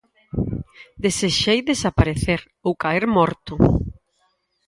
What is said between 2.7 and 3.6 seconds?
caer morto.